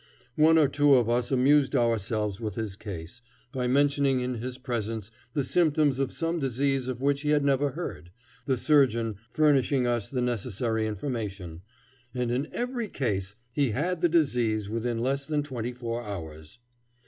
[0.35, 5.11] One or two of us amused ourselves with his case, by mentioning in his presence
[5.35, 8.09] the symptoms of some disease of which he had never heard,
[8.47, 11.61] the surgeon furnishing us the necessary information,
[12.15, 16.57] and in every case he had the disease within less than twenty four hours.